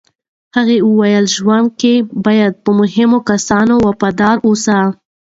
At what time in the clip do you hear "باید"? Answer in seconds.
2.25-2.53